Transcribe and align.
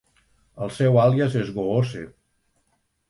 El 0.67 0.71
seu 0.77 0.97
àlies 1.03 1.37
es 1.43 1.53
Goose. 1.59 2.03